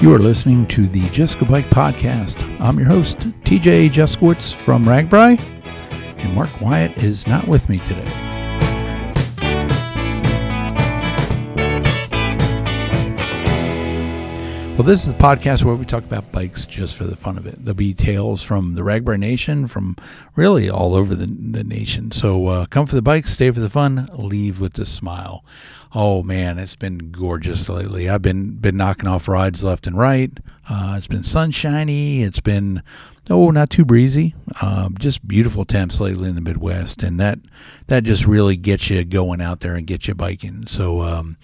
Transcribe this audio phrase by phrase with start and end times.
[0.00, 2.42] You are listening to the Just Go Bike Podcast.
[2.58, 5.38] I'm your host, TJ Juskiewicz from RAGBRAI,
[6.16, 8.29] and Mark Wyatt is not with me today.
[14.80, 17.46] Well, this is the podcast where we talk about bikes just for the fun of
[17.46, 17.56] it.
[17.58, 19.94] There'll be tales from the RAGBRAI Nation, from
[20.36, 22.12] really all over the, the nation.
[22.12, 25.44] So uh, come for the bikes, stay for the fun, leave with a smile.
[25.94, 28.08] Oh man, it's been gorgeous lately.
[28.08, 30.30] I've been been knocking off rides left and right.
[30.66, 32.22] Uh, it's been sunshiny.
[32.22, 32.82] It's been
[33.28, 34.34] oh not too breezy.
[34.62, 37.38] Um, just beautiful temps lately in the Midwest, and that
[37.88, 40.66] that just really gets you going out there and get you biking.
[40.68, 41.02] So.
[41.02, 41.36] Um,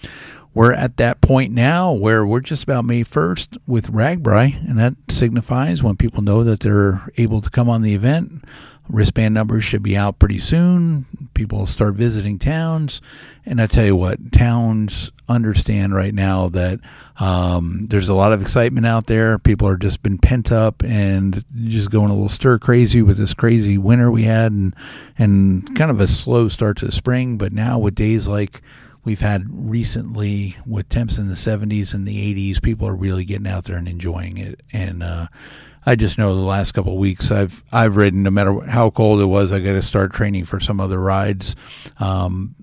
[0.57, 4.95] we're at that point now where we're just about May 1st with RAGBRAI, and that
[5.07, 8.43] signifies when people know that they're able to come on the event.
[8.89, 11.05] Wristband numbers should be out pretty soon.
[11.35, 13.01] People start visiting towns.
[13.45, 16.79] And I tell you what, towns understand right now that
[17.19, 19.37] um, there's a lot of excitement out there.
[19.37, 23.35] People are just been pent up and just going a little stir crazy with this
[23.35, 24.75] crazy winter we had and,
[25.19, 27.37] and kind of a slow start to the spring.
[27.37, 28.63] But now with days like
[29.07, 33.47] we've had recently with temps in the 70s and the 80s people are really getting
[33.47, 35.27] out there and enjoying it and uh,
[35.85, 39.21] i just know the last couple of weeks i've i've ridden no matter how cold
[39.21, 41.55] it was i got to start training for some other rides
[42.01, 42.53] um,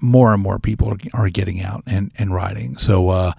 [0.00, 3.32] more and more people are, are getting out and, and riding so uh,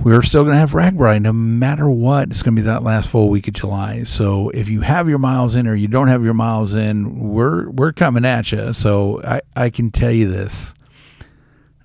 [0.00, 2.30] we're still going to have RAGBRAI no matter what.
[2.30, 4.02] It's going to be that last full week of July.
[4.02, 7.70] So if you have your miles in or you don't have your miles in, we're
[7.70, 8.72] we're coming at you.
[8.72, 10.73] So I, I can tell you this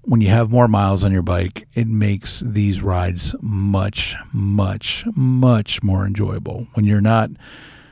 [0.10, 5.84] when you have more miles on your bike, it makes these rides much, much, much
[5.84, 6.66] more enjoyable.
[6.74, 7.30] When you're not,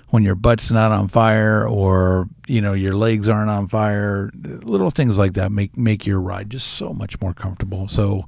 [0.09, 4.89] when your butt's not on fire or you know your legs aren't on fire, little
[4.89, 7.87] things like that make make your ride just so much more comfortable.
[7.87, 8.25] So,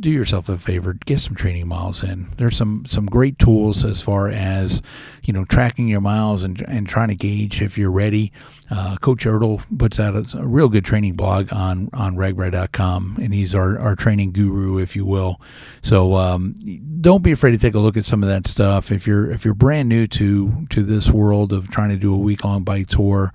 [0.00, 2.32] do yourself a favor, get some training miles in.
[2.38, 4.80] There's some some great tools as far as
[5.22, 8.32] you know tracking your miles and and trying to gauge if you're ready.
[8.70, 13.32] Uh, Coach Ertl puts out a, a, real good training blog on on ragbrai.com, and
[13.32, 15.40] he's our, our training guru, if you will.
[15.80, 16.54] So um,
[17.00, 18.92] don't be afraid to take a look at some of that stuff.
[18.92, 22.18] If you're if you're brand new to to this world of trying to do a
[22.18, 23.32] week long bike tour,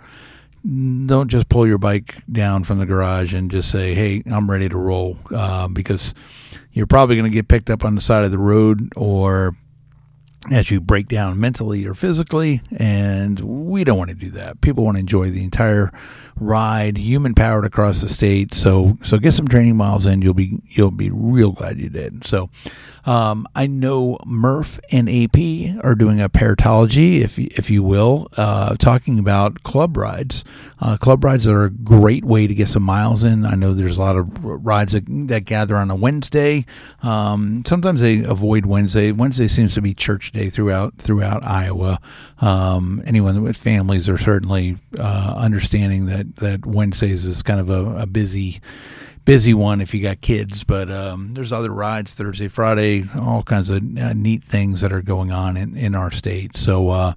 [0.64, 4.70] don't just pull your bike down from the garage and just say, "Hey, I'm ready
[4.70, 6.14] to roll," uh, because
[6.74, 9.56] you're probably going to get picked up on the side of the road or
[10.52, 12.62] as you break down mentally or physically.
[12.76, 13.40] And
[13.74, 14.62] we don't want to do that.
[14.62, 15.92] People want to enjoy the entire
[16.36, 18.54] ride, human powered across the state.
[18.54, 20.22] So so get some training miles in.
[20.22, 22.26] You'll be you'll be real glad you did.
[22.26, 22.50] So
[23.06, 28.76] um, I know Murph and AP are doing a paratology, if if you will, uh,
[28.76, 30.46] talking about club rides.
[30.80, 33.46] Uh, club rides are a great way to get some miles in.
[33.46, 36.66] I know there's a lot of rides that, that gather on a Wednesday.
[37.02, 39.12] Um, sometimes they avoid Wednesday.
[39.12, 42.00] Wednesday seems to be church day throughout throughout Iowa.
[42.40, 48.06] Um, anyone families are certainly uh, understanding that that Wednesdays is kind of a, a
[48.06, 48.62] busy
[49.26, 50.66] busy one if you got kids.
[50.66, 55.02] But um, there's other rides Thursday, Friday, all kinds of uh, neat things that are
[55.02, 56.58] going on in, in our state.
[56.58, 57.14] So, uh,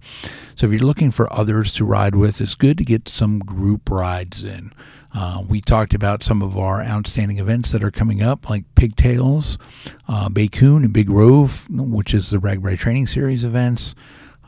[0.55, 3.91] so if you're looking for others to ride with, it's good to get some group
[3.91, 4.73] rides in.
[5.13, 9.59] Uh, we talked about some of our outstanding events that are coming up, like Pigtails,
[10.07, 13.95] uh, Coon, and Big Rove, which is the RAGBRAI Training Series events.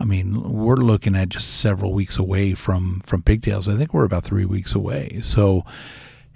[0.00, 3.68] I mean, we're looking at just several weeks away from from Pigtails.
[3.68, 5.20] I think we're about three weeks away.
[5.22, 5.64] So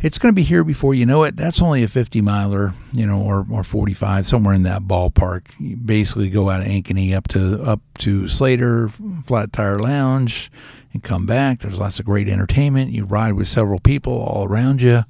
[0.03, 1.37] it's going to be here before you know it.
[1.37, 5.47] That's only a 50 miler, you know, or, or 45, somewhere in that ballpark.
[5.61, 10.51] You basically go out of Ankeny up to up to Slater Flat Tire Lounge
[10.93, 11.61] and come back.
[11.61, 12.91] There's lots of great entertainment.
[12.91, 15.05] You ride with several people all around you.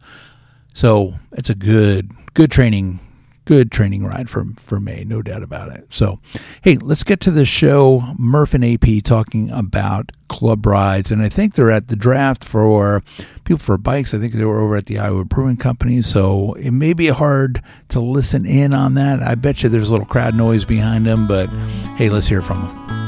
[0.74, 3.00] So it's a good good training
[3.44, 5.86] good training ride for for May, no doubt about it.
[5.91, 6.20] So,
[6.62, 8.14] hey, let's get to the show.
[8.19, 13.02] Murph and AP talking about club rides, and I think they're at the draft for
[13.44, 14.14] people for bikes.
[14.14, 17.62] I think they were over at the Iowa Brewing Company, so it may be hard
[17.90, 19.22] to listen in on that.
[19.22, 21.49] I bet you there's a little crowd noise behind them, but
[21.96, 23.01] hey, let's hear from them.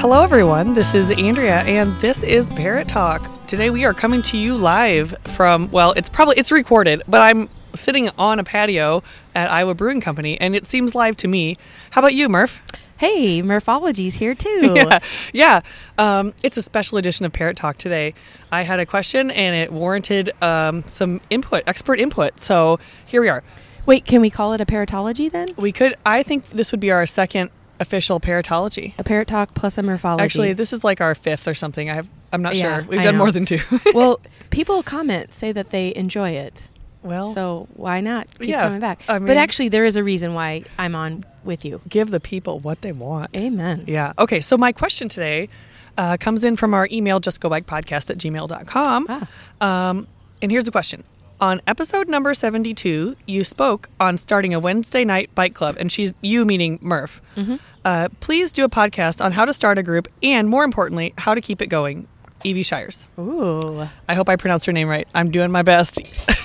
[0.00, 0.74] Hello, everyone.
[0.74, 3.20] This is Andrea, and this is Parrot Talk.
[3.48, 7.48] Today, we are coming to you live from, well, it's probably, it's recorded, but I'm
[7.74, 9.02] sitting on a patio
[9.34, 11.56] at Iowa Brewing Company, and it seems live to me.
[11.90, 12.62] How about you, Murph?
[12.98, 14.72] Hey, Murphology's here too.
[14.76, 14.98] yeah,
[15.32, 15.60] yeah.
[15.98, 18.14] Um, it's a special edition of Parrot Talk today.
[18.52, 22.38] I had a question, and it warranted um, some input, expert input.
[22.38, 23.42] So here we are.
[23.84, 25.48] Wait, can we call it a paratology then?
[25.56, 25.96] We could.
[26.06, 27.50] I think this would be our second
[27.80, 28.92] official paratology.
[28.98, 30.22] A parrot talk plus a Murphology.
[30.24, 31.88] Actually, this is like our fifth or something.
[31.90, 32.88] I have, I'm not Yeah, sure.
[32.88, 33.18] We've I done know.
[33.18, 33.60] more than two.
[33.94, 34.20] well,
[34.50, 36.68] people comment say that they enjoy it.
[37.02, 39.02] well, so why not keep yeah, coming back?
[39.08, 41.80] I but actually, there is a reason why I'm on with you.
[41.88, 43.34] give the people what they want.
[43.36, 43.84] Amen.
[43.86, 44.12] Yeah.
[44.18, 44.40] Okay.
[44.40, 45.48] So my question today
[45.96, 49.06] uh, comes in from our email, justgobikepodcast at gmail.com.
[49.08, 49.28] Ah.
[49.60, 50.06] Um,
[50.42, 51.04] and here's the question.
[51.40, 56.12] On episode number 72, you spoke on starting a Wednesday night bike club, and she's
[56.20, 57.20] you meaning Murph.
[57.36, 57.56] Mm-hmm.
[57.84, 61.34] Uh, please do a podcast on how to start a group and, more importantly, how
[61.34, 62.08] to keep it going.
[62.42, 63.06] Evie Shires.
[63.20, 63.86] Ooh.
[64.08, 65.06] I hope I pronounced her name right.
[65.14, 66.00] I'm doing my best.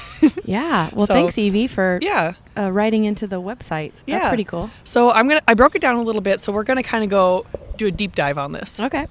[0.46, 0.90] Yeah.
[0.94, 2.36] Well, So- thanks, Evie, for yeah.
[2.58, 3.92] uh, writing into the website.
[3.92, 4.28] That's Yeah.
[4.30, 4.70] pretty cool.
[4.86, 5.42] So I'm gonna.
[5.50, 7.46] I broke it down a little bit, so we're gonna kind of go
[7.76, 8.80] do a deep dive on this.
[8.80, 9.06] Okay.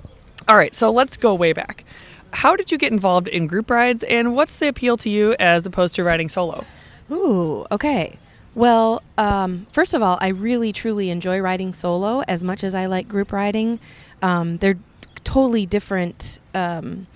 [0.48, 1.84] All right, so let's go way back.
[2.32, 5.66] How did you get involved in group rides, and what's the appeal to you as
[5.66, 6.64] opposed to riding solo?
[7.10, 8.18] Ooh, okay.
[8.54, 12.86] Well, um, first of all, I really truly enjoy riding solo as much as I
[12.86, 13.80] like group riding.
[14.20, 14.78] Um, they're
[15.24, 17.06] totally different um,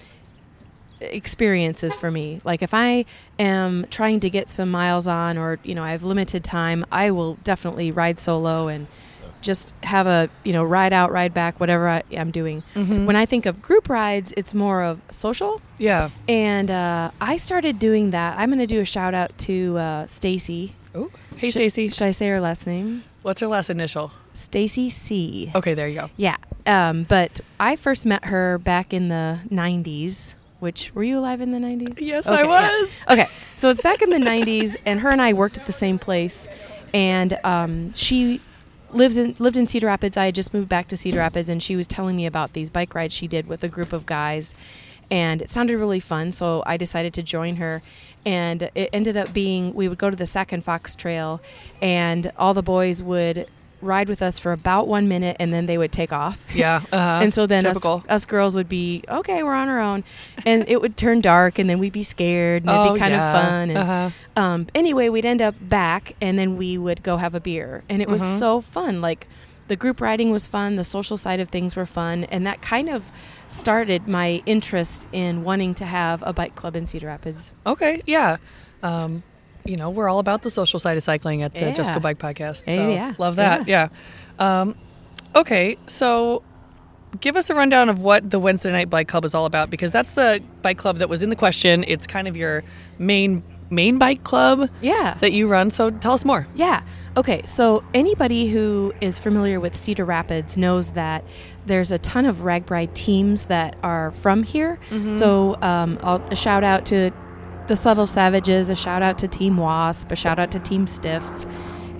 [1.00, 2.40] experiences for me.
[2.44, 3.04] Like if I
[3.38, 7.10] am trying to get some miles on, or you know, I have limited time, I
[7.10, 8.86] will definitely ride solo and
[9.42, 12.62] just have a you know ride out, ride back, whatever I, I'm doing.
[12.74, 15.60] When I think of group rides, it's more of social.
[15.78, 16.10] Yeah.
[16.28, 18.38] And uh, I started doing that.
[18.38, 20.74] I'm going to do a shout out to uh, Stacy.
[20.94, 21.88] Oh, hey Stacy.
[21.90, 23.04] Should I say her last name?
[23.22, 24.12] What's her last initial?
[24.34, 25.50] Stacy C.
[25.54, 26.10] Okay, there you go.
[26.16, 26.36] Yeah.
[26.66, 30.34] Um, but I first met her back in the 90s.
[30.58, 32.00] Which were you alive in the 90s?
[32.00, 32.48] Yes, Okay, I yeah.
[32.80, 32.90] was.
[33.10, 35.98] Okay, so it's back in the 90s, and her and I worked at the same
[35.98, 36.48] place,
[36.94, 38.40] and um, she
[38.92, 40.16] lives in lived in Cedar Rapids.
[40.16, 42.70] I had just moved back to Cedar Rapids, and she was telling me about these
[42.70, 44.54] bike rides she did with a group of guys,
[45.10, 46.32] and it sounded really fun.
[46.32, 47.82] So I decided to join her,
[48.24, 51.40] and it ended up being we would go to the Sac and Fox Trail,
[51.80, 53.48] and all the boys would
[53.82, 56.38] ride with us for about one minute, and then they would take off.
[56.54, 56.82] Yeah.
[56.92, 60.04] Uh, and so then us, us girls would be okay we're on our own
[60.46, 63.12] and it would turn dark and then we'd be scared and it'd Oh, be kind
[63.12, 63.28] yeah.
[63.30, 64.10] of fun and Uh-huh.
[64.42, 68.00] um, anyway we'd end up back and then we would go have a beer and
[68.00, 68.38] it was Mhm.
[68.38, 69.28] so fun like
[69.68, 72.88] the group riding was fun the social side of things were fun and that kind
[72.88, 73.10] of
[73.48, 78.02] started my interest in wanting to have a bike club in cedar rapids Okay.
[78.06, 78.38] Yeah.
[78.82, 79.22] Um,
[79.66, 81.72] you know, we're all about the social side of cycling at the Yeah.
[81.72, 82.64] Just Go Bike podcast.
[82.64, 83.14] So yeah.
[83.18, 83.66] love that.
[83.66, 83.88] Yeah.
[84.38, 84.76] Um,
[85.34, 86.42] okay, so
[87.20, 89.92] give us a rundown of what the Wednesday Night Bike Club is all about because
[89.92, 91.84] that's the bike club that was in the question.
[91.86, 92.62] It's kind of your
[92.98, 95.70] main main bike club yeah that you run.
[95.70, 96.46] So tell us more.
[96.54, 96.82] Yeah.
[97.16, 97.42] Okay.
[97.46, 101.24] So anybody who is familiar with Cedar Rapids knows that
[101.64, 104.78] there's a ton of RAGBRAI teams that are from here.
[105.14, 107.10] So um, I'll, a shout out to
[107.66, 111.24] the Subtle Savages, a shout out to Team Wasp, a shout out to Team Stiff,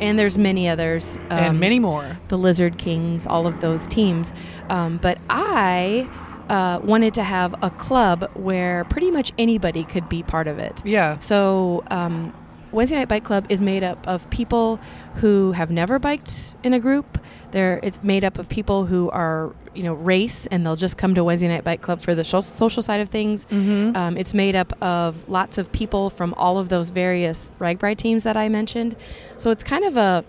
[0.00, 1.16] and there's many others.
[1.30, 2.18] and um, many more.
[2.28, 4.32] the Lizard Kings, all of those teams.
[4.68, 6.08] Um, but I
[6.48, 10.84] uh, wanted to have a club where pretty much anybody could be part of it.
[10.84, 11.18] Yeah.
[11.18, 12.34] So um,
[12.72, 14.78] Wednesday Night Bike Club is made up of people
[15.16, 17.18] who have never biked in a group.
[17.52, 21.14] There, it's made up of people who are, you know, race, and they'll just come
[21.14, 23.46] to Wednesday Night Bike Club for the social side of things.
[23.46, 23.96] Mm-hmm.
[23.96, 28.22] Um, it's made up of lots of people from all of those various RAGBRAI teams
[28.24, 28.96] that I mentioned.
[29.36, 30.24] So it's kind of a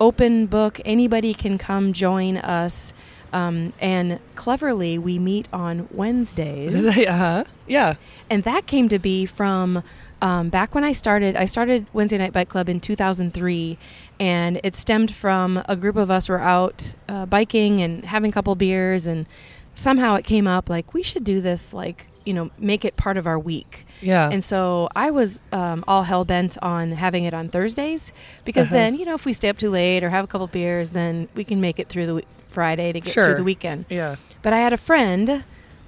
[0.00, 0.80] open book.
[0.84, 2.92] Anybody can come join us.
[3.32, 7.44] Um, and cleverly, we meet on Wednesdays uh-huh.
[7.66, 7.96] Yeah.
[8.30, 9.82] and that came to be from
[10.22, 11.36] um, back when I started.
[11.36, 13.78] I started Wednesday Night Bike Club in 2003,
[14.20, 18.32] and it stemmed from a group of us were out uh, biking and having a
[18.32, 19.26] couple beers, and
[19.74, 23.16] somehow it came up like we should do this, like you know, make it part
[23.16, 23.86] of our week.
[24.02, 24.28] Yeah.
[24.30, 28.12] And so I was um, all hell bent on having it on Thursdays
[28.44, 28.74] because Uh-huh.
[28.76, 31.28] then you know if we stay up too late or have a couple beers, then
[31.34, 33.24] we can make it through the w- Friday to get Sure.
[33.26, 33.86] through the weekend.
[33.88, 34.16] yeah.
[34.42, 35.42] But I had a friend,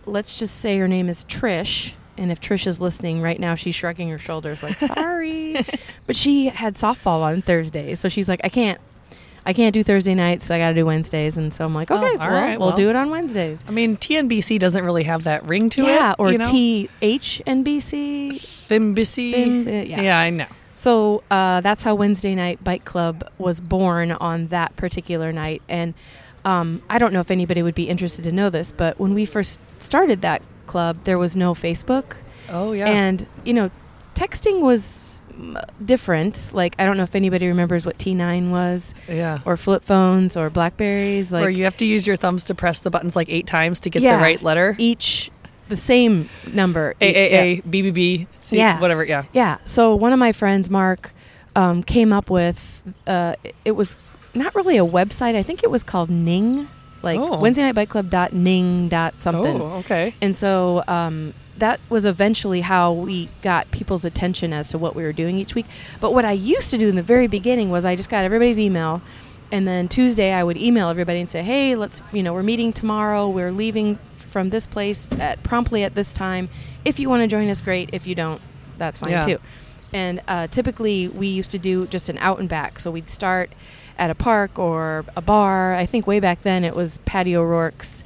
[0.07, 1.93] let's just say her name is Trish.
[2.21, 5.57] And if Trish is listening right now, she's shrugging her shoulders like, sorry.
[6.07, 7.95] but she had softball on Thursday.
[7.97, 8.79] So she's like, I can't,
[9.47, 10.47] I can't do Thursday nights.
[10.47, 11.37] So I got to do Wednesdays.
[11.39, 12.77] And so I'm like, Oh, okay, all well, right, we'll well.
[12.77, 13.65] do it on Wednesdays.
[13.67, 15.95] I mean, TNBC doesn't really have that ring to it.
[15.95, 16.15] yeah.
[16.19, 16.45] Or you know?
[16.45, 18.33] THNBC.
[18.35, 19.33] Thimbisi.
[19.33, 20.01] Thim- uh, yeah.
[20.03, 20.47] yeah, I know.
[20.75, 25.63] So uh, that's how Wednesday Night Bike Club was born on that particular night.
[25.69, 25.95] And
[26.45, 29.27] um, I don't know if anybody would be interested to know this, but when we
[29.27, 32.07] first started that club, there was no Facebook.
[32.49, 32.87] Oh yeah.
[32.87, 33.71] And, you know,
[34.15, 35.21] texting was
[35.85, 36.51] different.
[36.53, 39.39] Like, I don't know if anybody remembers what T9 was, yeah.
[39.45, 41.33] or flip phones, or Blackberries.
[41.33, 43.81] Like, Where you have to use your thumbs to press the buttons like eight times
[43.81, 44.17] to get Yeah.
[44.17, 44.75] the right letter.
[44.79, 45.31] each
[45.69, 46.95] the same number.
[47.01, 47.07] A.
[47.07, 48.81] A A B B B C Yeah.
[48.81, 49.05] whatever.
[49.05, 49.25] Yeah.
[49.33, 49.59] Yeah.
[49.65, 51.13] So one of my friends, Mark,
[51.55, 53.35] um, came up with uh,
[53.65, 53.97] it was
[54.35, 55.35] not really a website.
[55.37, 56.69] I think it was called Ning,
[57.03, 57.39] like Oh.
[57.41, 59.61] Wednesday Night Bike Club dot Ning dot something.
[59.61, 60.15] Oh, okay.
[60.21, 65.03] And so um, that was eventually how we got people's attention as to what we
[65.03, 65.67] were doing each week.
[66.01, 68.59] But what I used to do in the very beginning was I just got everybody's
[68.61, 69.03] email.
[69.53, 72.73] And then Tuesday I would email everybody and say, hey, let's, you know, we're meeting
[72.73, 73.29] tomorrow.
[73.29, 73.99] We're leaving
[74.31, 76.49] from this place at promptly at this time.
[76.85, 77.91] If you want to join us, great.
[77.93, 78.41] If you don't,
[78.79, 79.21] that's fine Yeah.
[79.27, 79.39] too.
[79.93, 82.79] And uh, typically we used to do just an out and back.
[82.79, 83.51] So we'd start
[84.01, 85.75] at a park or a bar.
[85.75, 88.03] I think way back then it was Patio Rourke's.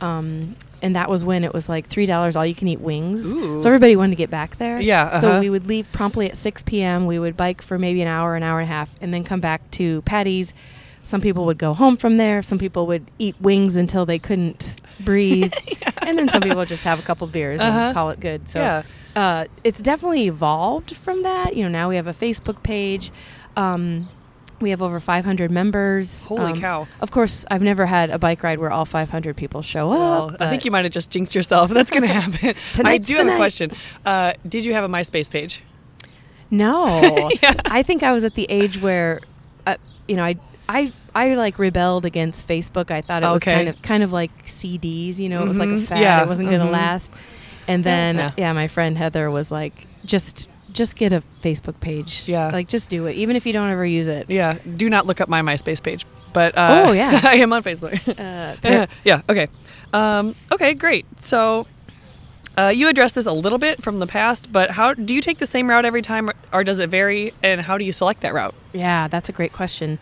[0.00, 3.26] Um, and that was when it was like three dollars all you can eat wings.
[3.26, 3.58] Ooh.
[3.58, 4.80] So everybody wanted to get back there.
[4.80, 5.20] Yeah, uh-huh.
[5.20, 7.06] So we would leave promptly at six p.m.
[7.06, 9.40] We would bike for maybe an hour, an hour and a half, and then come
[9.40, 10.52] back to Patty's.
[11.02, 12.42] Some people would go home from there.
[12.42, 15.52] Some people would eat wings until they couldn't breathe,
[16.06, 17.78] and then some people would just have a couple beers Uh-huh.
[17.78, 18.46] and call it good.
[18.48, 18.82] So Yeah.
[19.16, 21.56] uh, it's definitely evolved from that.
[21.56, 23.10] You know, now we have a Facebook page.
[23.56, 24.08] Um,
[24.60, 26.24] we have over 500 members.
[26.24, 26.86] Holy Um, cow.
[27.00, 30.36] Of course, I've never had a bike ride where all 500 people show Well, up.
[30.40, 31.70] I think you might have just jinxed yourself.
[31.74, 32.54] That's going to happen.
[32.84, 33.72] I do have a question.
[34.04, 35.60] Uh, did you have a MySpace page?
[36.50, 37.54] No, Yeah.
[37.66, 39.20] I think I was at the age where,
[39.66, 40.36] uh, you know, I
[40.68, 42.90] I I like rebelled against Facebook.
[42.90, 45.18] I thought it was kind of kind of like CDs.
[45.18, 45.86] You know, it was like a Mhm.
[45.86, 46.00] fad.
[46.00, 46.22] Yeah.
[46.22, 47.12] It wasn't going to last.
[47.66, 48.32] And then Yeah.
[48.38, 48.52] yeah.
[48.54, 50.48] my friend Heather was like, just
[50.78, 52.22] just get a Facebook page.
[52.26, 52.48] Yeah.
[52.48, 54.30] like just do it, even if you don't ever use it.
[54.30, 54.58] Yeah.
[54.76, 56.06] Do not look up my MySpace page.
[56.32, 57.20] But uh, Oh, yeah.
[57.24, 57.94] I am on Facebook.
[58.08, 58.86] Uh, yeah.
[59.04, 59.22] yeah.
[59.28, 59.48] Okay.
[59.92, 60.72] Um, okay.
[60.74, 61.04] Great.
[61.20, 61.66] So.
[62.56, 65.38] Uh, you addressed this a little bit from the past, but how do you take
[65.38, 67.32] the same route every time, or, or does it vary?
[67.40, 68.52] And how do you select that route?
[68.72, 70.00] yeah, that's a great question.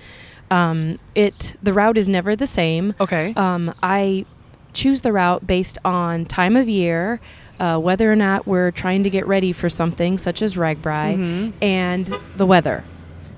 [0.50, 2.94] Um, it the route is never the same.
[2.98, 3.34] Okay.
[3.36, 4.24] Um, I
[4.72, 7.20] choose the route based on time of year,
[7.58, 11.52] uh, whether or not we're trying to get ready for something such as RAGBRAI, Mhm.
[11.62, 12.84] and the weather.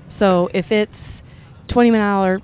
[0.09, 1.21] So if it's
[1.67, 2.41] 20 mile hour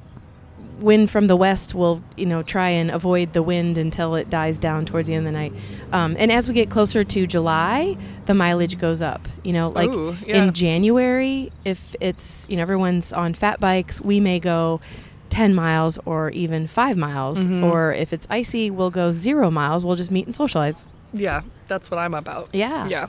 [0.80, 4.60] wind from the west, we'll you know try and avoid the wind until it dies
[4.60, 5.54] down towards the end of the night.
[5.94, 9.28] Um, and as we get closer to July, the mileage goes up.
[9.44, 10.44] You know, like Ooh, yeah.
[10.44, 14.82] in January, if it's you know everyone's on fat bikes, we may go
[15.30, 17.40] 10 miles or even five miles.
[17.48, 17.64] Mhm.
[17.64, 19.84] Or if it's icy, we'll go zero miles.
[19.86, 20.86] We'll just meet and socialize.
[21.14, 22.50] Yeah, that's what I'm about.
[22.54, 22.88] Yeah.
[22.88, 23.08] Yeah.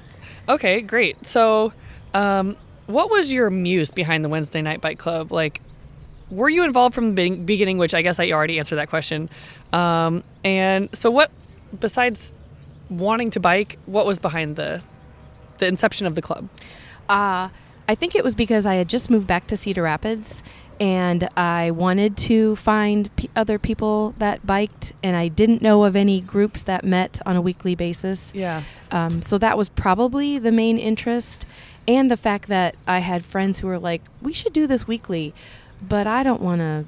[0.49, 1.27] Okay, great.
[1.27, 1.73] So,
[2.15, 5.33] um, what was your muse behind the Wednesday Night Bike Club?
[5.33, 5.61] Like,
[6.31, 7.79] were you involved from the beginning?
[7.79, 9.29] Which I guess I already answered that question.
[9.73, 11.31] Um, and so, what
[11.79, 12.35] besides
[12.89, 14.83] wanting to bike, what was behind the
[15.59, 16.49] the inception of the club?
[17.09, 17.49] Uh,
[17.89, 20.43] I think it was because I had just moved back to Cedar Rapids
[20.81, 25.97] and I wanted to find p- other people that biked, and I didn't know of
[25.97, 28.31] any groups that met on a weekly basis.
[28.35, 28.63] Yeah.
[28.91, 31.47] Um, so that was probably the main interest,
[31.89, 35.35] and the fact that I had friends who were like, "We should do this weekly,"
[35.87, 36.85] but I don't want to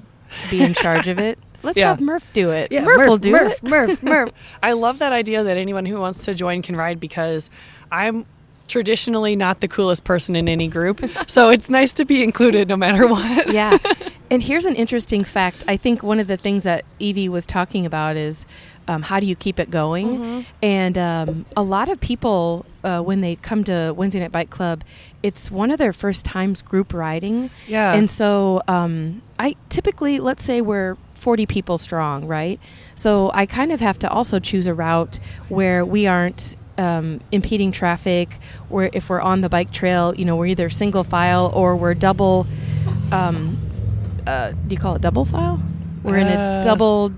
[0.50, 1.38] be in charge of it.
[1.62, 1.88] Let's Yeah.
[1.88, 2.70] have Murph do it.
[2.70, 3.62] Yeah, Murph, will do Murph, it.
[3.64, 4.30] Murph, Murph.
[4.62, 7.50] I love that idea that anyone who wants to join can ride because
[7.90, 8.26] I'm
[8.68, 11.00] traditionally not the coolest person in any group.
[11.26, 13.52] so it's nice to be included no matter what.
[13.52, 13.78] yeah.
[14.30, 15.64] And here's an interesting fact.
[15.66, 18.44] I think one of the things that Evie was talking about is
[18.86, 20.18] um, how do you keep it going?
[20.18, 20.46] Mhm.
[20.62, 24.84] And um, a lot of people, uh, when they come to Wednesday Night Bike Club,
[25.22, 27.48] it's one of their first times group riding.
[27.66, 27.94] Yeah.
[27.94, 32.60] And so um, I typically, let's say we're 40 people strong, right?
[32.94, 37.72] So I kind of have to also choose a route where we aren't um, impeding
[37.72, 38.38] traffic,
[38.70, 41.94] or if we're on the bike trail, you know, we're either single file or we're
[41.94, 42.46] double.
[43.12, 43.58] Um,
[44.26, 45.60] uh, do you call it double file?
[46.02, 47.12] We're in Uh, a double.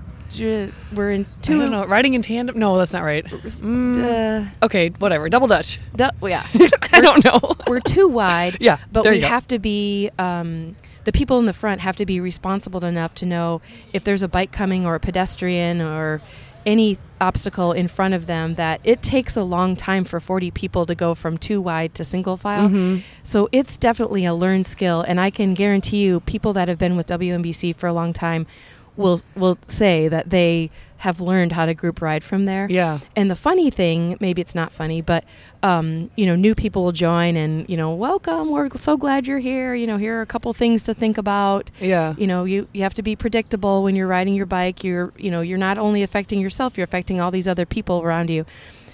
[0.93, 1.59] We're in I two.
[1.59, 1.85] don't know.
[1.85, 2.57] Riding in tandem?
[2.57, 3.25] No, that's not right.
[3.25, 3.97] Mm,
[4.47, 5.27] Uh, okay, whatever.
[5.27, 5.77] Double Dutch.
[5.95, 6.45] du- yeah,
[6.93, 7.39] I don't know.
[7.67, 8.55] we're too wide.
[8.61, 9.27] Yeah, but we go.
[9.27, 10.09] have to be.
[10.17, 13.59] Um, the people in the front have to be responsible enough to know
[13.91, 16.21] if there's a bike coming or a pedestrian or
[16.65, 20.85] any obstacle in front of them that it takes a long time for 40 people
[20.87, 22.67] to go from two wide to single file.
[22.67, 23.03] Mhm.
[23.23, 26.97] So it's definitely a learned skill, and I can guarantee you, people that have been
[26.97, 28.47] with WNBC for a long time
[29.01, 32.67] will will say that they have learned how to group ride from there.
[32.69, 32.99] Yeah.
[33.15, 35.23] And the funny thing, maybe it's not funny, but
[35.63, 38.51] um, you know, new people will join and you know, welcome.
[38.51, 39.73] We're so glad you're here.
[39.73, 41.71] You know, here are a couple things to think about.
[41.79, 42.13] Yeah.
[42.19, 44.83] You know, you you have to be predictable when you're riding your bike.
[44.83, 48.29] You're you know, you're not only affecting yourself, you're affecting all these other people around
[48.29, 48.45] you.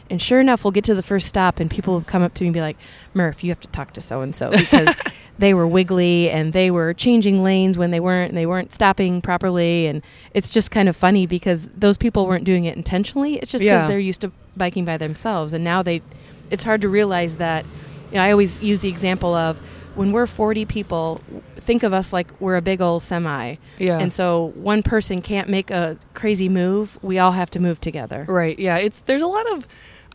[0.09, 2.43] And sure enough, we'll get to the first stop, and people will come up to
[2.43, 2.77] me and be like,
[3.13, 4.95] "Murph, you have to talk to so and so because
[5.39, 9.21] they were wiggly and they were changing lanes when they weren't, and they weren't stopping
[9.21, 10.01] properly." And
[10.33, 13.35] it's just kind of funny because those people weren't doing it intentionally.
[13.37, 13.87] It's just because Yeah.
[13.87, 16.01] they're used to biking by themselves, and now they,
[16.49, 17.65] it's hard to realize that.
[18.11, 19.59] You know, I always use the example of
[19.95, 21.19] when we're 40 people,
[21.59, 23.55] think of us like we're a big old semi.
[23.79, 23.99] Yeah.
[23.99, 26.97] And so one person can't make a crazy move.
[27.01, 28.25] We all have to move together.
[28.29, 28.57] Right.
[28.57, 28.77] Yeah.
[28.77, 29.67] It's there's a lot of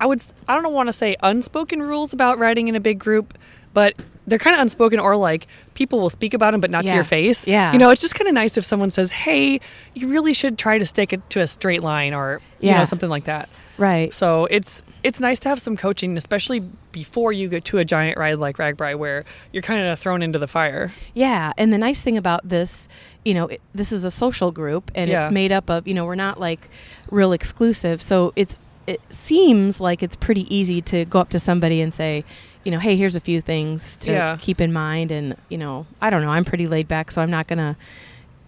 [0.03, 3.39] I would I don't want to say unspoken rules about riding in a big group,
[3.73, 3.95] but
[4.27, 7.05] they're kind of unspoken or like people will speak about them but not to your
[7.05, 7.47] face.
[7.47, 7.73] Yeah.
[7.73, 9.61] You know, it's just kind of nice if someone says, "Hey,
[9.95, 12.79] you really should try to stick it to a straight line," or you Yeah.
[12.79, 13.49] know something like that.
[13.79, 14.13] Right.
[14.13, 16.61] So it's it's nice to have some coaching, especially
[16.93, 20.39] before you get to a giant ride like RAGBRAI, where you're kind of thrown into
[20.39, 20.93] the fire.
[21.15, 22.89] Yeah, and the nice thing about this,
[23.25, 25.23] you know, it, this is a social group, and Yeah.
[25.25, 26.69] it's made up of, you know, we're not like
[27.11, 31.81] real exclusive, so it's it seems like it's pretty easy to go up to somebody
[31.81, 32.25] and say,
[32.65, 34.37] you know, hey, here's a few things to Yeah.
[34.41, 37.31] keep in mind, and you know, I don't know, I'm pretty laid back, so I'm
[37.31, 37.77] not gonna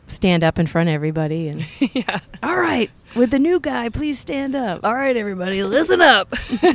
[0.07, 1.65] stand up in front of everybody and
[1.95, 2.21] yeah.
[2.43, 6.35] all right with the new guy please stand up All right, everybody, listen up.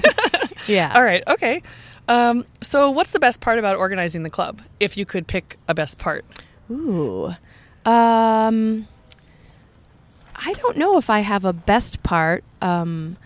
[0.68, 1.22] yeah All right.
[1.28, 1.62] Okay.
[2.08, 4.64] Um, so, what's the best part about organizing the club?
[4.80, 6.26] If you could pick a best part.
[6.72, 7.28] Ooh.
[7.86, 8.88] Um
[10.36, 12.44] I don't know if I have a best part.
[12.62, 13.18] Um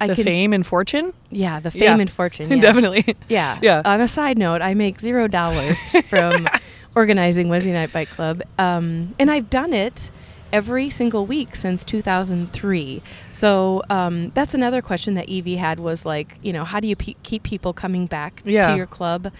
[0.00, 1.12] I the can fame and fortune?
[1.30, 1.98] Yeah, the fame Yeah.
[1.98, 2.50] and fortune.
[2.50, 2.56] Yeah.
[2.60, 3.16] Definitely.
[3.28, 3.58] Yeah.
[3.62, 3.82] Yeah.
[3.84, 5.78] On a side note, I make zero dollars
[6.08, 6.46] from
[6.94, 8.42] organizing Wednesday Night Bike Club.
[8.58, 10.10] Um, and I've done it
[10.52, 13.02] every single week since 2003.
[13.30, 16.96] So um, that's another question that Evie had was like, you know, how do you
[16.96, 18.66] pe- keep people coming back Yeah.
[18.68, 19.30] to your club?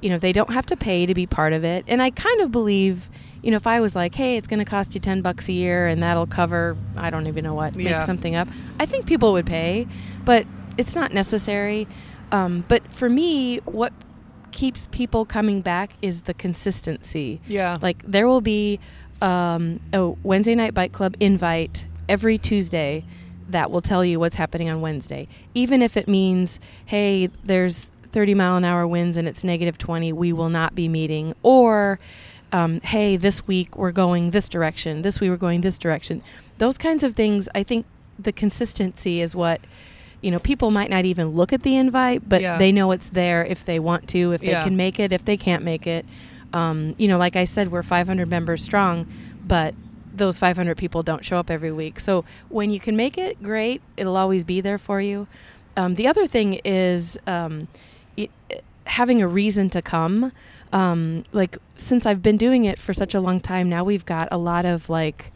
[0.00, 1.84] You know, they don't have to pay to be part of it.
[1.88, 3.08] And I kind of believe,
[3.42, 5.52] you know, if I was like, hey, it's going to cost you 10 bucks a
[5.52, 7.92] year and that'll cover, I don't even know what, Yeah.
[7.98, 8.48] make something up,
[8.80, 9.86] I think people would pay,
[10.24, 10.46] but
[10.78, 11.86] it's not necessary.
[12.32, 13.92] Um, but for me, what
[14.52, 17.40] keeps people coming back is the consistency.
[17.46, 17.78] Yeah.
[17.80, 18.80] Like there will be
[19.22, 23.04] um, a Wednesday night bike club invite every Tuesday
[23.48, 28.34] that will tell you what's happening on Wednesday, even if it means, hey, there's 30
[28.34, 32.00] mile an hour winds and it's negative 20, we will not be meeting, or
[32.52, 36.22] um, hey, this week we're going this direction, this week we're going this direction.
[36.58, 37.86] Those kinds of things, I think
[38.18, 39.60] the consistency is what.
[40.22, 42.56] You know, people might not even look at the invite, but Yeah.
[42.56, 44.64] they know it's there if they want to, if they Yeah.
[44.64, 46.06] can make it, if they can't make it.
[46.54, 49.06] Um, you know, like I said, we're 500 members strong,
[49.46, 49.74] but
[50.12, 52.00] those 500 people don't show up every week.
[52.00, 53.82] So when you can make it, great.
[53.98, 55.28] It'll always be there for you.
[55.76, 57.68] Um, the other thing is um,
[58.16, 58.30] it,
[58.86, 60.32] having a reason to come.
[60.76, 64.28] Um, like since I've been doing it for such a long time now, we've got
[64.30, 65.32] a lot of like,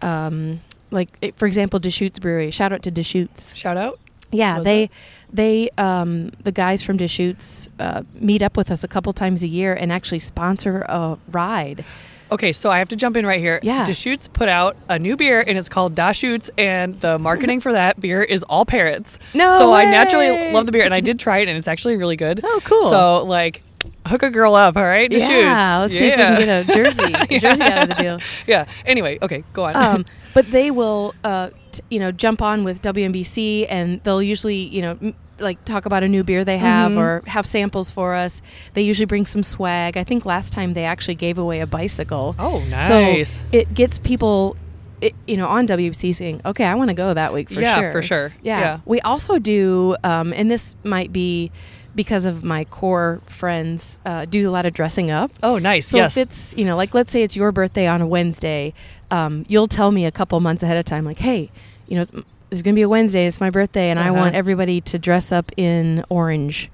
[0.00, 2.50] um, like for example, Deschutes Brewery.
[2.52, 3.54] Shout out to Deschutes.
[3.56, 3.98] Shout out.
[4.30, 4.90] Yeah, Was they it?
[5.32, 9.48] they um, the guys from Deschutes uh, meet up with us a couple times a
[9.48, 11.84] year and actually sponsor a ride.
[12.30, 13.60] Okay, so I have to jump in right here.
[13.62, 13.84] Yeah.
[13.84, 17.72] Deschutes put out a new beer and it's called Da Shootz, and the marketing for
[17.72, 19.16] that beer is all parrots.
[19.32, 21.96] No So I naturally love the beer, and I did try it, and it's actually
[21.96, 22.40] really good.
[22.42, 22.82] Oh, cool.
[22.82, 23.62] So like,
[24.06, 25.10] hook a girl up, all right?
[25.10, 28.20] Yeah, let's see if we can get a jersey a jersey out of the deal.
[28.46, 28.66] yeah.
[28.84, 29.76] Anyway, okay, go on.
[29.76, 34.56] um, but they will, uh, t- you know, jump on with WNBC, and they'll usually,
[34.56, 36.96] you know, m- like talk about a new beer they have Mhm.
[36.98, 38.40] or have samples for us.
[38.72, 39.96] They usually bring some swag.
[39.98, 42.34] I think last time they actually gave away a bicycle.
[42.38, 42.88] oh, nice.
[42.88, 44.56] So it gets people,
[45.02, 47.78] it, you know, on WBC saying, "Okay, I want to go that week for Yeah,
[47.80, 48.32] sure." for sure.
[48.42, 48.60] Yeah.
[48.60, 48.78] Yeah.
[48.86, 51.50] We also do, um, and this might be
[51.96, 55.32] because of my core friends, uh, do a lot of dressing up.
[55.42, 55.88] oh, nice.
[55.88, 56.16] So yes.
[56.16, 58.72] if it's, you know, like let's say it's your birthday on a Wednesday,
[59.10, 61.50] um, you'll tell me a couple months ahead of time, like, hey,
[61.88, 62.12] you know, it's,
[62.50, 64.18] it's going to be a Wednesday, it's my birthday, and I Uh-huh.
[64.18, 66.70] want everybody to dress up in orange.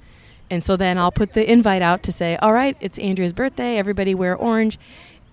[0.51, 3.79] And so then I'll put the invite out to say, all right, it's Andrea's birthday,
[3.79, 4.79] everybody wear orange.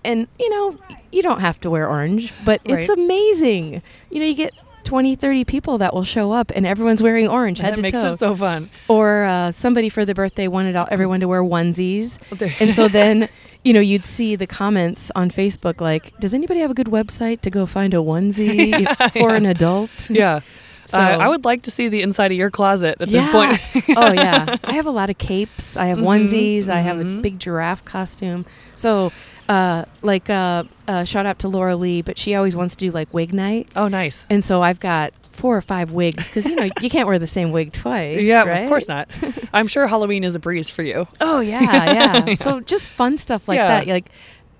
[0.02, 0.78] And, you know,
[1.12, 3.82] you don't have to wear orange, but it's amazing.
[4.10, 7.58] You know, you get 20, 30 people that will show up and everyone's wearing orange
[7.58, 8.12] head that to makes toe.
[8.14, 8.70] it so fun.
[8.88, 12.18] or uh, somebody for the birthday wanted all, everyone to wear onesies.
[12.30, 13.28] There- And so then,
[13.64, 17.40] you know, you'd see the comments on Facebook like, "Does anybody have a good website
[17.42, 18.86] to go find a onesie
[19.20, 20.40] for an adult?" yeah.
[20.86, 23.20] So Uh, I would like to see the inside of your closet at yeah.
[23.20, 23.96] this point.
[23.96, 25.76] oh yeah, I have a lot of capes.
[25.76, 26.68] I have Mhm, onesies.
[26.68, 27.22] I have a mhm.
[27.22, 28.44] big giraffe costume.
[28.74, 29.12] So,
[29.50, 32.90] uh, like, uh, uh, shout out to Laura Lee, but she always wants to do
[32.92, 34.24] like wig night, oh, nice.
[34.30, 37.26] and so I've got four or five wigs because you know you can't wear the
[37.26, 38.20] same wig twice.
[38.22, 38.62] Yeah, right?
[38.64, 39.08] of course not.
[39.52, 41.06] I'm sure Halloween is a breeze for you.
[41.20, 41.60] Oh yeah,
[41.92, 42.24] yeah.
[42.26, 42.34] Yeah.
[42.36, 43.68] So just fun stuff like Yeah.
[43.80, 43.86] that.
[43.86, 44.10] Like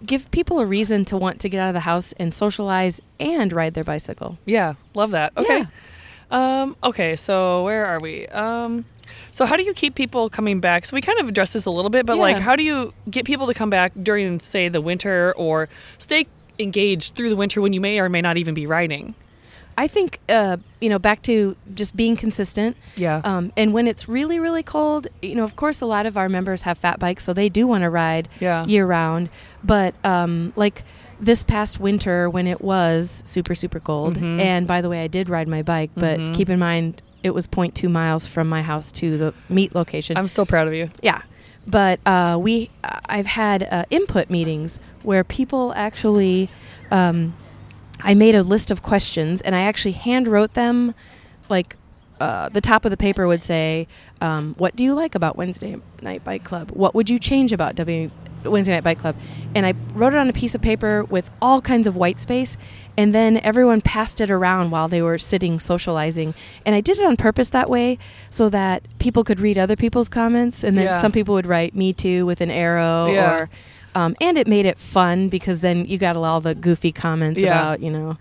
[0.06, 3.52] give people a reason to want to get out of the house and socialize and
[3.52, 4.38] ride their bicycle.
[4.46, 5.36] Yeah, love that.
[5.36, 5.58] Okay.
[5.58, 5.66] Yeah.
[6.62, 8.26] Um, okay, so where are we?
[8.28, 8.86] Um,
[9.32, 10.86] so how do you keep people coming back?
[10.86, 13.24] So we kind of addressed this a little bit, but like how do you get
[13.24, 15.68] people to come back during say the winter or
[15.98, 16.26] stay
[16.58, 19.14] engaged through the winter when you may or may not even be riding?
[19.78, 22.76] I think uh, you know back to just being consistent.
[22.96, 23.22] Yeah.
[23.24, 26.28] Um, and when it's really really cold, you know, of course, a lot of our
[26.28, 28.66] members have fat bikes, so they do want to ride Yeah.
[28.66, 29.30] year round.
[29.64, 30.82] But um, like
[31.18, 34.40] this past winter when it was super super cold, Mhm.
[34.40, 36.34] and by the way, I did ride my bike, but Mhm.
[36.34, 40.16] keep in mind it was 0.2 miles from my house to the meet location.
[40.16, 40.90] I'm still proud of you.
[41.02, 41.22] Yeah,
[41.66, 46.48] but uh, we I've had uh, input meetings where people actually.
[46.90, 47.34] Um,
[48.02, 50.94] I made a list of questions and I actually hand wrote them.
[51.50, 51.76] Like
[52.18, 53.88] uh, the top of the paper would say,
[54.22, 56.70] um, "What do you like about Wednesday Night Bike Club?
[56.70, 58.10] What would you change about W
[58.44, 59.16] Wednesday Night Bike Club?"
[59.54, 62.56] And I wrote it on a piece of paper with all kinds of white space,
[62.96, 66.34] and then everyone passed it around while they were sitting socializing.
[66.64, 67.98] And I did it on purpose that way
[68.28, 71.00] so that people could read other people's comments, and then Yeah.
[71.00, 73.32] some people would write "Me too" with an arrow Yeah.
[73.32, 73.50] or.
[73.92, 77.48] Um, and it made it fun because then you got all the goofy comments Yeah.
[77.58, 78.18] about, you know,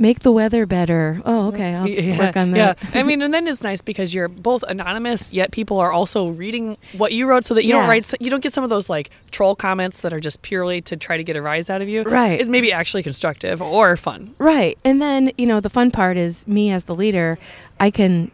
[0.00, 1.20] make the weather better.
[1.24, 2.78] Oh, okay, I'll yeah, work on that.
[2.82, 6.28] Yeah, I mean, and then it's nice because you're both anonymous, yet people are also
[6.28, 8.88] reading what you wrote, so that you don't write, you don't get some of those
[8.88, 11.88] like troll comments that are just purely to try to get a rise out of
[11.88, 12.02] you.
[12.02, 12.40] Right.
[12.40, 14.34] It's maybe actually constructive or fun.
[14.38, 14.78] Right.
[14.84, 17.38] And then, you know, the fun part is me as the leader,
[17.78, 18.30] I can,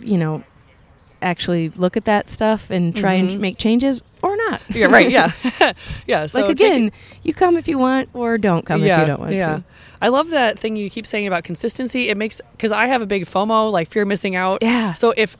[0.00, 0.44] you know,
[1.22, 3.32] actually look at that stuff and try Mhm.
[3.32, 4.60] and make changes or not.
[4.70, 5.10] Yeah, right.
[5.10, 5.32] Yeah,
[6.06, 6.26] yeah.
[6.26, 9.20] So like again, you come if you want or don't come yeah, if you don't
[9.20, 9.56] want yeah.
[9.56, 9.64] to.
[10.02, 12.08] I love that thing you keep saying about consistency.
[12.08, 14.58] It makes because I have a big FOMO, like fear of missing out.
[14.62, 14.94] Yeah.
[14.94, 15.36] So if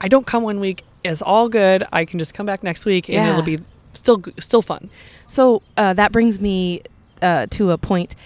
[0.00, 1.84] I don't come one week, it's all good.
[1.92, 3.30] I can just come back next week, and Yeah.
[3.30, 3.60] it'll be
[3.92, 4.90] still still fun.
[5.26, 6.82] So uh, that brings me
[7.22, 8.16] uh, to a point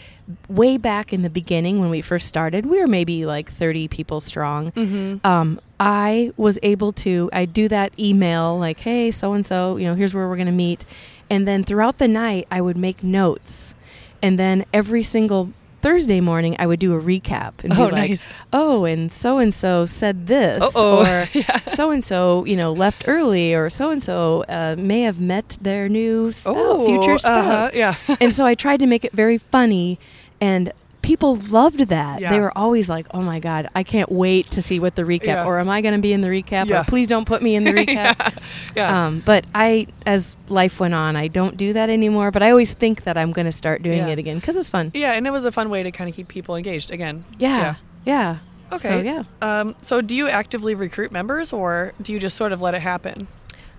[0.48, 2.66] way back in the beginning when we first started.
[2.66, 4.72] We were maybe like 30 people strong.
[4.72, 5.26] Mm-hmm.
[5.26, 9.86] um, I was able to I do that email like, hey, so and so, you
[9.86, 10.84] know, here's where we're gonna meet,
[11.28, 13.74] and then throughout the night I would make notes,
[14.22, 15.52] and then every single
[15.84, 18.26] Thursday morning I would do a recap and Oh, be like, nice.
[18.54, 21.04] oh, and so and so said this, Uh-oh.
[21.04, 21.28] or
[21.68, 24.44] so and so, you know, left early, or so and so
[24.78, 27.96] may have met their new spouse, future spouse uh-huh, yeah.
[28.18, 29.98] and so I tried to make it very funny,
[30.40, 30.72] and
[31.04, 32.20] people loved that.
[32.20, 32.30] Yeah.
[32.30, 35.24] They were always like, "Oh my god, I can't wait to see what the recap."
[35.26, 35.44] Yeah.
[35.46, 36.66] Or am I going to be in the recap?
[36.66, 36.80] Yeah.
[36.80, 38.42] Or please don't put me in the recap.
[38.74, 39.06] yeah.
[39.06, 42.30] Um, but I, as life went on, I don't do that anymore.
[42.30, 44.68] But I always think that I'm going to start doing it again because it was
[44.70, 44.90] fun.
[44.94, 47.24] yeah, and it was a fun way to kind of keep people engaged again.
[47.38, 48.38] Yeah, yeah.
[48.72, 48.88] Okay.
[48.88, 52.60] So yeah, Um, so do you actively recruit members, or do you just sort of
[52.60, 53.28] let it happen?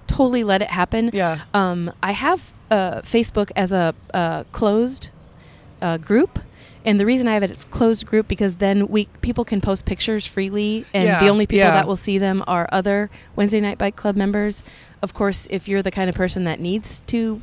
[0.08, 1.10] totally let it happen.
[1.14, 1.40] Yeah.
[1.56, 5.10] Um, I have uh, Facebook as a uh, closed
[5.82, 6.38] uh, group.
[6.86, 9.86] And the reason I have it it's closed group because then we people can post
[9.86, 11.72] pictures freely, and Yeah, the only people yeah.
[11.72, 14.64] that will see them are other Wednesday Night Bike Club members.
[15.02, 17.42] Of course, if you're the kind of person that needs to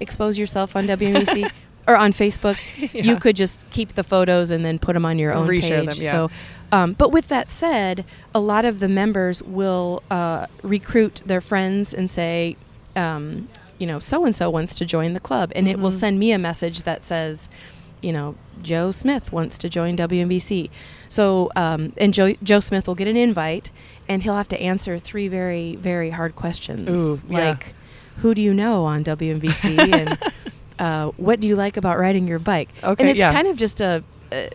[0.00, 1.50] expose yourself on WMEC
[1.88, 2.58] or on Facebook,
[3.04, 5.88] you could just keep the photos and then put them on your own Reshare page.
[5.90, 6.10] them, yeah.
[6.10, 6.30] So,
[6.72, 11.92] um, but with that said, a lot of the members will uh, recruit their friends
[11.94, 12.56] and say,
[12.96, 13.48] um,
[13.78, 16.00] you know, so and so wants to join the club, and it will Mhm.
[16.00, 17.48] send me a message that says,
[18.02, 20.70] you know, Joe Smith wants to join WNBC.
[21.08, 23.70] So, um, and Joe, Joe Smith will get an invite,
[24.08, 27.50] and he'll have to answer three very, very hard questions, Ooh, yeah.
[27.50, 27.74] like,
[28.18, 30.18] who do you know on WNBC, and
[30.78, 32.70] uh, what do you like about riding your bike?
[32.82, 33.32] Okay, and it's yeah.
[33.32, 34.50] kind of just a, a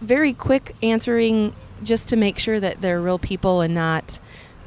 [0.00, 4.18] very quick answering, just to make sure that they're real people and not,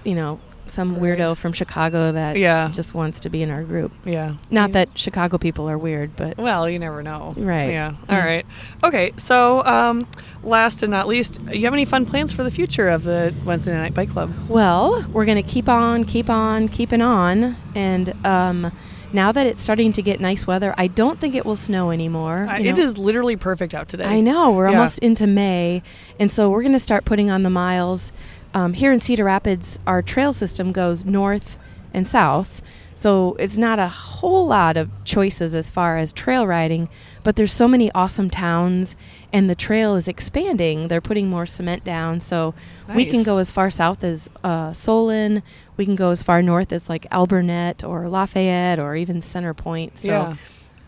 [0.03, 0.39] you know,
[0.71, 2.69] some weirdo from Chicago that Yeah.
[2.73, 3.91] just wants to be in our group.
[4.05, 4.33] Yeah.
[4.49, 4.73] Not Yeah.
[4.73, 7.33] that Chicago people are weird, but Well, you never know.
[7.37, 7.71] Right.
[7.71, 7.93] Yeah.
[8.09, 8.25] All Mm.
[8.25, 8.45] right.
[8.83, 9.11] Okay.
[9.17, 10.07] So, um,
[10.43, 13.73] last and not least, you have any fun plans for the future of the Wednesday
[13.73, 14.31] Night Bike Club?
[14.47, 18.71] well, we're gonna keep on, keep on, keeping on, and um,
[19.13, 22.47] now that it's starting to get nice weather, I don't think it will snow anymore.
[22.49, 24.05] Uh, it is literally perfect out today.
[24.05, 24.77] I know we're Yeah.
[24.77, 25.83] almost into May,
[26.17, 28.13] and so we're going to start putting on the miles.
[28.53, 31.57] Um, here in Cedar Rapids, our trail system goes north
[31.93, 32.61] and south,
[32.95, 36.89] so it's not a whole lot of choices as far as trail riding.
[37.23, 38.95] But there's so many awesome towns,
[39.31, 40.87] and the trail is expanding.
[40.89, 42.53] They're putting more cement down, so
[42.93, 45.43] we can go as far south as uh, Solon.
[45.77, 49.97] We can go as far north as like Alburnett or Lafayette or even Center Point.
[49.99, 50.35] So, Yeah.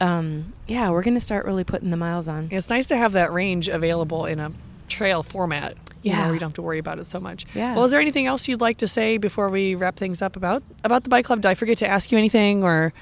[0.01, 2.49] um, yeah, we're going to start really putting the miles on.
[2.51, 4.51] It's nice to have that range available in a
[4.89, 5.77] trail format.
[6.03, 6.29] You know, Yeah.
[6.29, 7.45] where don't have to worry about it so much.
[7.55, 7.73] Yeah.
[7.75, 10.61] Well, is there anything else you'd like to say before we wrap things up about
[10.83, 11.41] about the bike club?
[11.41, 12.93] Did I forget to ask you anything or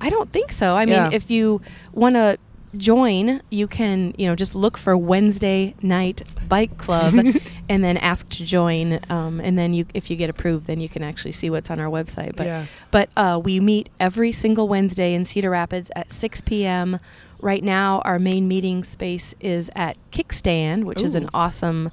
[0.00, 0.74] I don't think so.
[0.76, 1.60] I mean, if you
[1.92, 2.36] want to
[2.76, 7.14] join, you can, you know, just look for Wednesday Night Bike Club
[7.68, 8.98] and then ask to join.
[9.10, 11.78] Um, and then you, if you get approved, then you can actually see what's on
[11.78, 12.34] our website.
[12.34, 12.66] But, Yeah.
[12.90, 16.98] but uh, we meet every single Wednesday in Cedar Rapids at 6 p.m.
[17.42, 21.90] right now, our main meeting space is at Kickstand, which is an awesome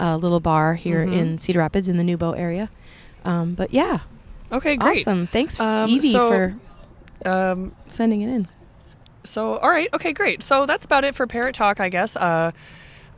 [0.00, 1.12] uh, little bar here Mhm.
[1.12, 2.70] in Cedar Rapids in the Newbo area.
[3.24, 3.98] Um, but yeah,
[4.50, 5.00] Okay, great.
[5.06, 5.26] awesome.
[5.26, 6.54] Thanks, Um, Evie, so- for
[7.24, 8.48] Um, sending it in.
[9.24, 10.42] So, all right, okay, great.
[10.42, 12.16] So that's about it for Parrot Talk, I guess.
[12.16, 12.50] Uh,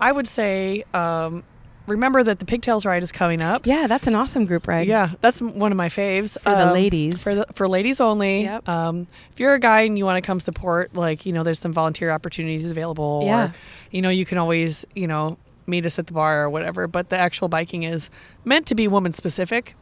[0.00, 1.44] I would say um,
[1.86, 3.66] remember that the Pigtails ride is coming up.
[3.66, 4.86] Yeah, that's an awesome group ride.
[4.88, 7.22] Yeah, that's one of my faves For the Um, ladies.
[7.22, 8.42] For the, for ladies only.
[8.44, 8.68] Yep.
[8.68, 11.58] Um, if you're a guy and you want to come support, like you know, there's
[11.58, 13.22] some volunteer opportunities available.
[13.24, 13.48] Yeah.
[13.48, 13.54] Or,
[13.90, 16.86] you know, you can always you know meet us at the bar or whatever.
[16.86, 18.10] But the actual biking is
[18.44, 19.74] meant to be woman specific,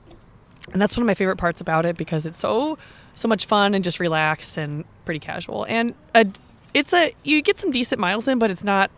[0.72, 2.78] and that's one of my favorite parts about it because it's so
[3.14, 5.64] so much fun and just relaxed and pretty casual.
[5.68, 6.26] And a,
[6.72, 8.90] it's a you get some decent miles in, but it's not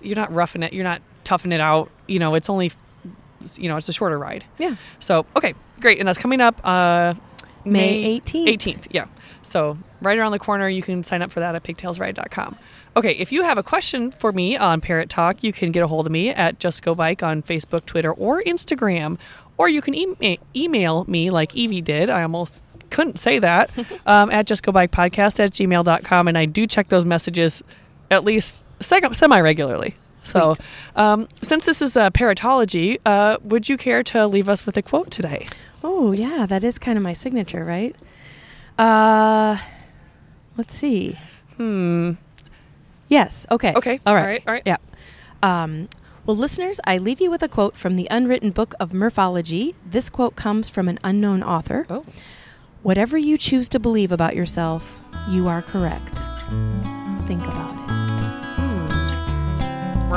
[0.00, 0.72] you're not roughing it.
[0.72, 1.90] You're not toughing it out.
[2.06, 2.72] You know, it's only
[3.56, 4.44] you know it's a shorter ride.
[4.58, 4.76] Yeah.
[4.98, 7.14] So okay, great, and that's coming up uh,
[7.64, 8.56] May 18th.
[8.56, 9.06] 18th, yeah.
[9.42, 12.56] So right around the corner, you can sign up for that at pigtailsride.com.
[12.96, 15.86] Okay, if you have a question for me on Parrot Talk, you can get a
[15.86, 19.18] hold of me at Just Go Bike on Facebook, Twitter, or Instagram,
[19.58, 22.10] or you can e- email me like Evie did.
[22.10, 23.70] I almost couldn't say that
[24.06, 27.62] um, at Just Go Bike Podcast at gmail.com, and I do check those messages
[28.10, 29.94] at least semi regularly.
[30.28, 30.54] So,
[30.96, 34.82] um, since this is uh, paratology, uh, would you care to leave us with a
[34.82, 35.46] quote today?
[35.82, 37.96] Oh, yeah, that is kind of my signature, right?
[38.78, 39.58] Uh,
[40.56, 41.18] let's see.
[41.56, 42.12] Hmm.
[43.08, 43.46] Yes.
[43.50, 43.72] Okay.
[43.74, 44.00] Okay.
[44.06, 44.22] All right.
[44.22, 44.42] All right.
[44.46, 44.62] All right.
[44.66, 44.76] Yeah.
[45.42, 45.88] Um,
[46.26, 49.74] well, listeners, I leave you with a quote from the unwritten book of Murphology.
[49.84, 51.86] This quote comes from an unknown author.
[51.88, 52.04] Oh.
[52.82, 56.16] Whatever you choose to believe about yourself, you are correct.
[57.26, 57.87] Think about it.
[60.08, 60.14] Hey,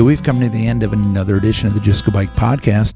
[0.00, 2.94] we've come to the end of another edition of the Just Go Bike podcast.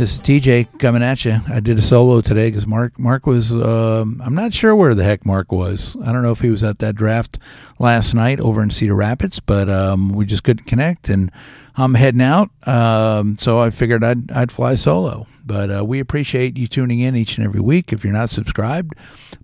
[0.00, 1.42] This is TJ coming at you.
[1.46, 5.04] I did a solo today because Mark Mark was um, I'm not sure where the
[5.04, 5.94] heck Mark was.
[6.02, 7.38] I don't know if he was at that draft
[7.78, 11.30] last night over in Cedar Rapids, but um, we just couldn't connect, and
[11.76, 12.48] I'm heading out.
[12.66, 15.26] Um, so I figured I'd I'd fly solo.
[15.44, 17.92] But uh, we appreciate you tuning in each and every week.
[17.92, 18.94] If you're not subscribed,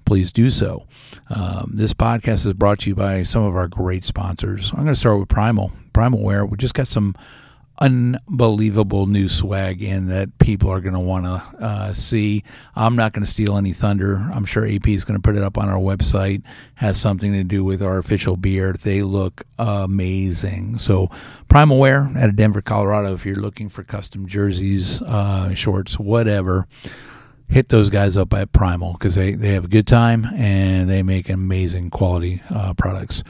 [0.06, 0.86] please do so.
[1.28, 4.70] Um, this podcast is brought to you by some of our great sponsors.
[4.70, 5.72] I'm going to start with Primal.
[5.92, 6.46] Primal Wear.
[6.46, 7.14] We just got some
[7.78, 12.42] unbelievable new swag in that people are going to want to uh, see.
[12.74, 14.30] I'm not going to steal any thunder.
[14.32, 16.42] I'm sure AP is going to put it up on our website.
[16.76, 18.72] Has something to do with our official beer.
[18.72, 20.78] They look amazing.
[20.78, 21.10] So
[21.48, 23.14] Primal Wear out of Denver, Colorado.
[23.14, 26.66] If you're looking for custom jerseys, uh, shorts, whatever
[27.48, 31.02] hit those guys up at Primal because they, they have a good time and they
[31.02, 33.22] make amazing quality uh, products.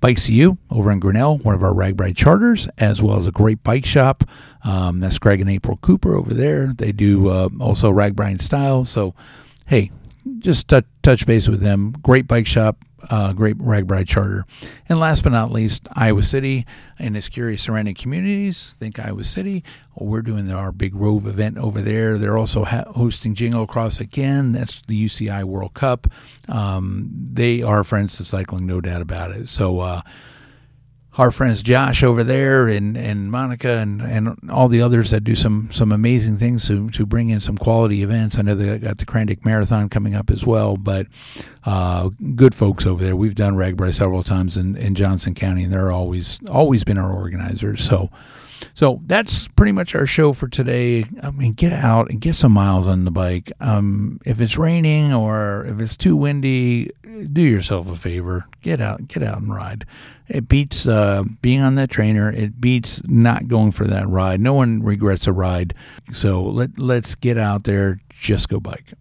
[0.00, 3.32] Bikes to You over in Grinnell, one of our RAGBRAI charters, as well as a
[3.32, 4.24] great bike shop.
[4.64, 6.74] Um, that's Greg and April Cooper over there.
[6.76, 8.84] They do uh, also RAGBRAI style.
[8.84, 9.14] So,
[9.66, 9.90] hey,
[10.38, 11.92] just touch, touch base with them.
[12.02, 12.78] Great bike shop,
[13.10, 14.44] uh, great RAGBRAI charter.
[14.88, 16.66] And last but not least, Iowa City
[16.98, 18.74] and its curious surrounding communities.
[18.78, 19.62] Think Iowa City.
[19.94, 22.18] Well, We're doing our big Rove event over there.
[22.18, 24.52] They're also ha- hosting Jingle Cross again.
[24.52, 26.08] That's the UCI World Cup.
[26.48, 29.48] Um, they are friends to cycling, no doubt about it.
[29.48, 30.02] So, uh,
[31.18, 35.34] our friends Josh over there and, and Monica and, and all the others that do
[35.34, 38.38] some, some amazing things to, to bring in some quality events.
[38.38, 41.06] I know they got the CRANDIC Marathon coming up as well, but
[41.64, 43.16] uh, good folks over there.
[43.16, 47.12] We've done RAGBRAI several times in, in Johnson County, and they're always always been our
[47.12, 47.82] organizers.
[47.82, 48.10] So
[48.74, 51.04] so that's pretty much our show for today.
[51.22, 53.52] I mean, get out and get some miles on the bike.
[53.60, 56.90] Um, if it's raining or if it's too windy,
[57.32, 58.46] do yourself a favor.
[58.62, 59.84] Get out, get out and ride.
[60.28, 62.30] It beats uh, being on that trainer.
[62.30, 64.40] It beats not going for that ride.
[64.40, 65.74] No one regrets a ride.
[66.12, 68.00] So let let's get out there.
[68.10, 68.92] Just go bike.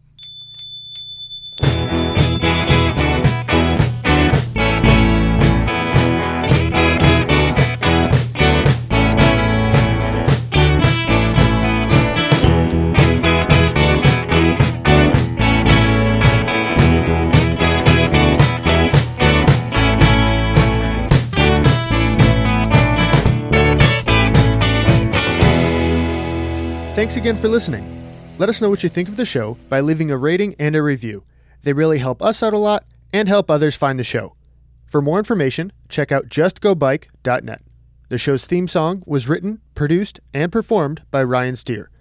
[27.05, 27.85] Thanks again for listening.
[28.39, 30.81] Let us know what you think of the show by leaving a rating and a
[30.81, 31.23] review.
[31.61, 34.35] They really help us out a lot and help others find the show.
[34.87, 37.61] For more information, check out justgobike.net.
[38.09, 41.91] The show's theme song was written, produced, and performed by Ryan Steer.